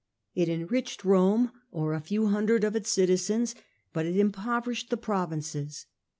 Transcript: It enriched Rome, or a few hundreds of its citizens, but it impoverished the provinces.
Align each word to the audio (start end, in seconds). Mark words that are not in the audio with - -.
It 0.33 0.49
enriched 0.49 1.05
Rome, 1.05 1.51
or 1.71 1.93
a 1.93 1.99
few 2.01 2.25
hundreds 2.29 2.65
of 2.65 2.75
its 2.75 2.89
citizens, 2.91 3.53
but 3.93 4.07
it 4.07 4.17
impoverished 4.17 4.89
the 4.89 4.97
provinces. 4.97 5.85